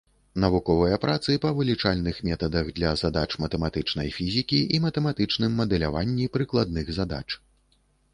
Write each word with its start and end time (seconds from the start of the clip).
Навуковыя 0.43 0.95
працы 1.01 1.33
па 1.43 1.49
вылічальных 1.57 2.21
метадах 2.29 2.71
для 2.79 2.93
задач 3.01 3.27
матэматычнай 3.43 4.09
фізікі 4.17 4.59
і 4.79 4.81
матэматычным 4.87 5.51
мадэляванні 5.61 6.25
прыкладных 6.39 6.91
задач. 6.97 7.27